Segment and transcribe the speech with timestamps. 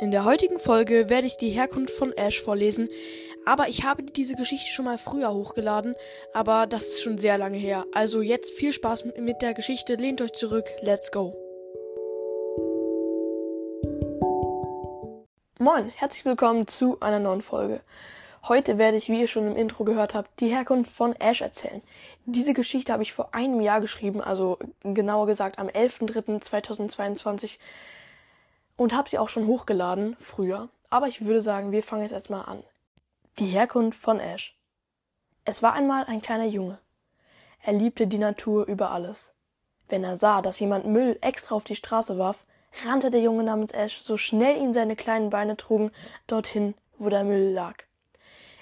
[0.00, 2.88] In der heutigen Folge werde ich die Herkunft von Ash vorlesen,
[3.44, 5.94] aber ich habe diese Geschichte schon mal früher hochgeladen,
[6.32, 7.84] aber das ist schon sehr lange her.
[7.92, 11.34] Also jetzt viel Spaß mit der Geschichte, lehnt euch zurück, let's go.
[15.58, 17.80] Moin, herzlich willkommen zu einer neuen Folge.
[18.48, 21.80] Heute werde ich, wie ihr schon im Intro gehört habt, die Herkunft von Ash erzählen.
[22.24, 27.58] Diese Geschichte habe ich vor einem Jahr geschrieben, also genauer gesagt am 11.03.2022
[28.82, 30.68] und habe sie auch schon hochgeladen, früher.
[30.90, 32.62] Aber ich würde sagen, wir fangen jetzt erstmal an.
[33.38, 34.58] Die Herkunft von Ash.
[35.44, 36.78] Es war einmal ein kleiner Junge.
[37.62, 39.32] Er liebte die Natur über alles.
[39.88, 42.44] Wenn er sah, dass jemand Müll extra auf die Straße warf,
[42.84, 45.92] rannte der Junge namens Ash, so schnell ihn seine kleinen Beine trugen,
[46.26, 47.76] dorthin, wo der Müll lag.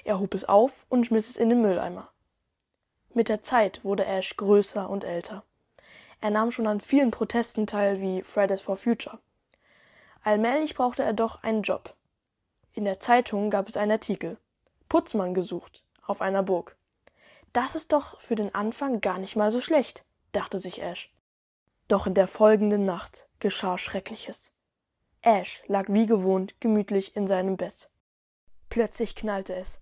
[0.05, 2.11] Er hob es auf und schmiss es in den Mülleimer.
[3.15, 5.45] Mit der Zeit wurde Ash größer und älter.
[6.21, 9.19] Er nahm schon an vielen Protesten teil wie Fridays for Future.
[10.23, 11.95] Allmählich brauchte er doch einen Job.
[12.73, 14.39] In der Zeitung gab es einen Artikel.
[14.89, 16.77] Putzmann gesucht auf einer Burg.
[17.53, 21.13] Das ist doch für den Anfang gar nicht mal so schlecht, dachte sich Ash.
[21.89, 24.53] Doch in der folgenden Nacht geschah Schreckliches.
[25.23, 27.91] Ash lag wie gewohnt gemütlich in seinem Bett.
[28.69, 29.81] Plötzlich knallte es.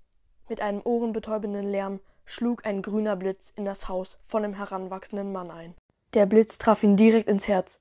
[0.48, 5.50] Mit einem ohrenbetäubenden Lärm schlug ein grüner Blitz in das Haus von dem heranwachsenden Mann
[5.50, 5.74] ein.
[6.14, 7.80] Der Blitz traf ihn direkt ins Herz.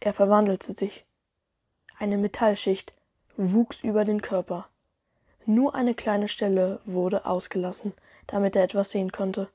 [0.00, 1.06] Er verwandelte sich.
[1.98, 2.92] Eine Metallschicht
[3.36, 4.68] wuchs über den Körper.
[5.46, 7.92] Nur eine kleine Stelle wurde ausgelassen,
[8.26, 9.48] damit er etwas sehen konnte.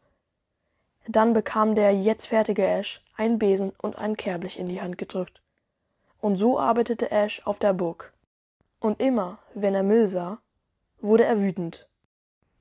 [1.08, 5.42] Dann bekam der jetzt fertige Ash einen Besen und einen Kerblich in die Hand gedrückt.
[6.22, 8.14] Und so arbeitete Ash auf der Burg.
[8.80, 10.40] Und immer, wenn er Müll sah,
[11.02, 11.90] wurde er wütend.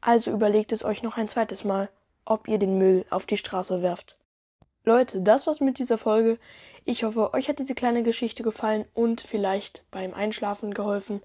[0.01, 1.89] Also überlegt es euch noch ein zweites Mal,
[2.25, 4.19] ob ihr den Müll auf die Straße werft.
[4.89, 6.39] Leute, das war's mit dieser Folge.
[6.87, 11.21] Ich hoffe, euch hat diese kleine Geschichte gefallen und vielleicht beim Einschlafen geholfen.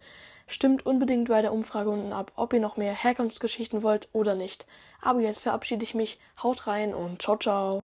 [0.47, 4.67] Stimmt unbedingt bei der Umfrage unten ab, ob ihr noch mehr Herkunftsgeschichten wollt oder nicht.
[5.01, 7.82] Aber jetzt verabschiede ich mich, haut rein und ciao ciao.